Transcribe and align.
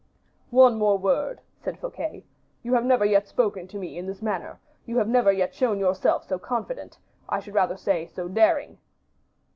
"One 0.49 0.79
word 0.79 0.99
more," 1.03 1.37
said 1.59 1.77
Fouquet; 1.77 2.23
"you 2.63 2.73
have 2.73 2.83
never 2.83 3.05
yet 3.05 3.27
spoken 3.27 3.67
to 3.67 3.77
me 3.77 3.99
in 3.99 4.07
this 4.07 4.23
manner, 4.23 4.57
you 4.83 4.97
have 4.97 5.07
never 5.07 5.31
yet 5.31 5.53
shown 5.53 5.79
yourself 5.79 6.23
so 6.27 6.39
confident, 6.39 6.97
I 7.29 7.39
should 7.39 7.53
rather 7.53 7.77
say 7.77 8.07
so 8.07 8.27
daring." 8.27 8.79